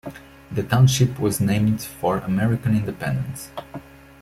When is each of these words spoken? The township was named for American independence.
The 0.51 0.63
township 0.63 1.19
was 1.19 1.39
named 1.39 1.83
for 1.83 2.17
American 2.21 2.75
independence. 2.75 3.51